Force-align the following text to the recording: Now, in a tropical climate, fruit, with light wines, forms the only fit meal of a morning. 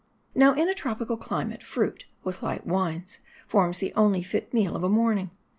Now, 0.33 0.55
in 0.55 0.67
a 0.67 0.73
tropical 0.73 1.15
climate, 1.15 1.61
fruit, 1.61 2.07
with 2.23 2.41
light 2.41 2.65
wines, 2.65 3.19
forms 3.45 3.77
the 3.77 3.93
only 3.93 4.23
fit 4.23 4.51
meal 4.51 4.75
of 4.75 4.83
a 4.83 4.89
morning. 4.89 5.29